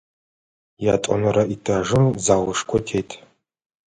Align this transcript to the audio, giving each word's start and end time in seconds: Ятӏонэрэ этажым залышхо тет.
Ятӏонэрэ 0.93 1.43
этажым 1.53 2.05
залышхо 2.25 2.77
тет. 2.87 3.09